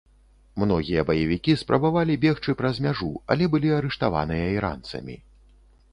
Многія 0.61 1.01
баевікі 1.09 1.53
спрабавалі 1.63 2.17
бегчы 2.25 2.57
праз 2.63 2.75
мяжу, 2.89 3.11
але 3.35 3.53
былі 3.55 3.69
арыштаваныя 3.79 4.45
іранцамі. 4.59 5.15